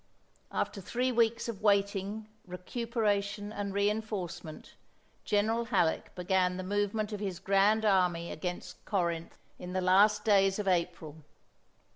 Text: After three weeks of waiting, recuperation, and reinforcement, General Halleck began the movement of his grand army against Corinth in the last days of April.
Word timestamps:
After 0.51 0.81
three 0.81 1.11
weeks 1.11 1.47
of 1.47 1.61
waiting, 1.61 2.27
recuperation, 2.47 3.53
and 3.53 3.71
reinforcement, 3.71 4.73
General 5.25 5.65
Halleck 5.65 6.15
began 6.15 6.57
the 6.57 6.63
movement 6.63 7.13
of 7.13 7.19
his 7.19 7.37
grand 7.37 7.85
army 7.85 8.31
against 8.31 8.83
Corinth 8.83 9.37
in 9.59 9.73
the 9.73 9.79
last 9.81 10.25
days 10.25 10.57
of 10.57 10.67
April. 10.67 11.17